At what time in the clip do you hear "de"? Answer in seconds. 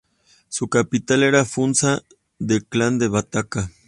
2.97-3.07